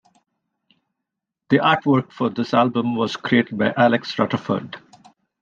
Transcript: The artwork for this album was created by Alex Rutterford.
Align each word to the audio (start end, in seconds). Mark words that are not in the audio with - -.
The 1.49 1.59
artwork 1.59 2.11
for 2.11 2.31
this 2.31 2.55
album 2.55 2.95
was 2.95 3.15
created 3.15 3.55
by 3.59 3.71
Alex 3.77 4.15
Rutterford. 4.17 4.77